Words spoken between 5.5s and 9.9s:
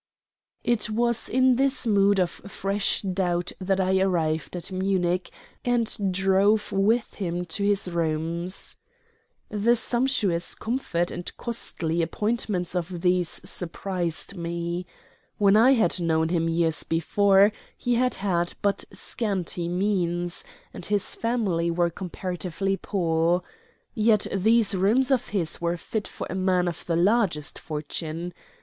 and drove with him to his rooms. The